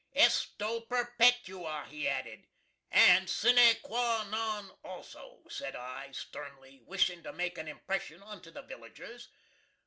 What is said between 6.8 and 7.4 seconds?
wishing to